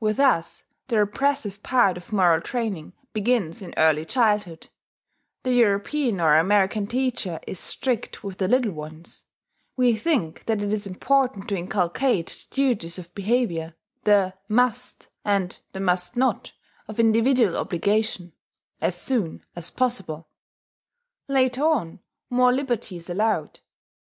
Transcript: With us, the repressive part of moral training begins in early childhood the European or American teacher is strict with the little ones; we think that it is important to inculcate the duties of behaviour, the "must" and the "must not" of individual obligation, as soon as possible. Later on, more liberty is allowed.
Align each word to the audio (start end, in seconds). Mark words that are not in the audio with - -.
With 0.00 0.18
us, 0.18 0.64
the 0.88 0.98
repressive 0.98 1.62
part 1.62 1.96
of 1.96 2.12
moral 2.12 2.40
training 2.40 2.94
begins 3.12 3.62
in 3.62 3.74
early 3.76 4.04
childhood 4.04 4.70
the 5.44 5.52
European 5.52 6.20
or 6.20 6.36
American 6.36 6.88
teacher 6.88 7.38
is 7.46 7.60
strict 7.60 8.24
with 8.24 8.38
the 8.38 8.48
little 8.48 8.72
ones; 8.72 9.24
we 9.76 9.94
think 9.94 10.46
that 10.46 10.64
it 10.64 10.72
is 10.72 10.84
important 10.84 11.48
to 11.50 11.56
inculcate 11.56 12.26
the 12.50 12.54
duties 12.56 12.98
of 12.98 13.14
behaviour, 13.14 13.76
the 14.02 14.34
"must" 14.48 15.10
and 15.24 15.60
the 15.72 15.78
"must 15.78 16.16
not" 16.16 16.54
of 16.88 16.98
individual 16.98 17.56
obligation, 17.56 18.32
as 18.80 18.96
soon 19.00 19.44
as 19.54 19.70
possible. 19.70 20.28
Later 21.28 21.62
on, 21.62 22.00
more 22.28 22.50
liberty 22.52 22.96
is 22.96 23.08
allowed. 23.08 23.60